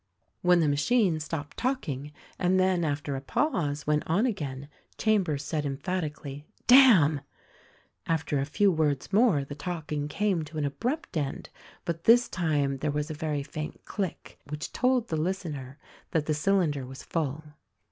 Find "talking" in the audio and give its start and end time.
1.57-2.11, 9.53-10.07